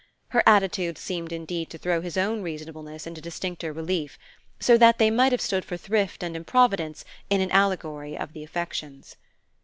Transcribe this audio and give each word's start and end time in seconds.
Her 0.29 0.41
attitude 0.47 0.97
seemed 0.97 1.31
indeed 1.31 1.69
to 1.69 1.77
throw 1.77 2.01
his 2.01 2.17
own 2.17 2.41
reasonableness 2.41 3.05
into 3.05 3.21
distincter 3.21 3.71
relief: 3.71 4.17
so 4.59 4.75
that 4.79 4.97
they 4.97 5.11
might 5.11 5.31
have 5.31 5.41
stood 5.41 5.63
for 5.63 5.77
thrift 5.77 6.23
and 6.23 6.35
improvidence 6.35 7.05
in 7.29 7.39
an 7.39 7.51
allegory 7.51 8.17
of 8.17 8.33
the 8.33 8.43
affections. 8.43 9.15